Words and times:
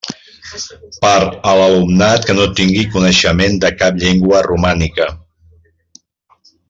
Per 1.03 1.19
a 1.51 1.51
l'alumnat 1.59 2.25
que 2.29 2.35
no 2.39 2.47
tingui 2.61 2.87
coneixement 2.95 3.61
de 3.67 3.71
cap 3.83 4.01
llengua 4.05 4.41
romànica. 4.49 5.11